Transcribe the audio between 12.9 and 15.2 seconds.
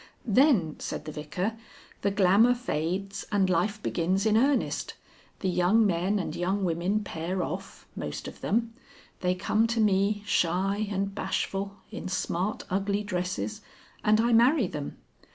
dresses, and I marry them.